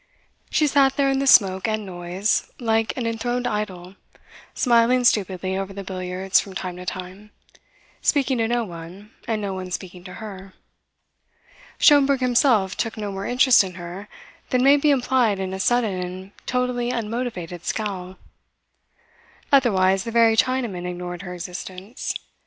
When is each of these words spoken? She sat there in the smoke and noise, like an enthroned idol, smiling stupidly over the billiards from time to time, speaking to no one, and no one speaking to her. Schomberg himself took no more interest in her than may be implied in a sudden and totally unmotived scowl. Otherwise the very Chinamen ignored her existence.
She 0.49 0.65
sat 0.65 0.95
there 0.97 1.11
in 1.11 1.19
the 1.19 1.27
smoke 1.27 1.67
and 1.67 1.85
noise, 1.85 2.49
like 2.59 2.97
an 2.97 3.05
enthroned 3.05 3.45
idol, 3.45 3.97
smiling 4.55 5.03
stupidly 5.03 5.55
over 5.55 5.73
the 5.73 5.83
billiards 5.83 6.39
from 6.39 6.55
time 6.55 6.75
to 6.77 6.87
time, 6.87 7.29
speaking 8.01 8.39
to 8.39 8.47
no 8.47 8.63
one, 8.63 9.11
and 9.27 9.39
no 9.39 9.53
one 9.53 9.69
speaking 9.69 10.03
to 10.05 10.15
her. 10.15 10.55
Schomberg 11.77 12.19
himself 12.19 12.75
took 12.75 12.97
no 12.97 13.11
more 13.11 13.27
interest 13.27 13.63
in 13.63 13.75
her 13.75 14.07
than 14.49 14.63
may 14.63 14.75
be 14.75 14.89
implied 14.89 15.37
in 15.37 15.53
a 15.53 15.59
sudden 15.59 16.01
and 16.01 16.31
totally 16.47 16.89
unmotived 16.91 17.63
scowl. 17.63 18.17
Otherwise 19.51 20.03
the 20.03 20.09
very 20.09 20.35
Chinamen 20.35 20.87
ignored 20.89 21.21
her 21.21 21.35
existence. 21.35 22.15